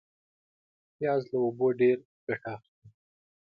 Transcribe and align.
پیاز 0.95 1.21
له 1.31 1.37
اوبو 1.45 1.67
ډېر 1.81 1.97
ګټه 2.27 2.49
اخلي 2.55 2.79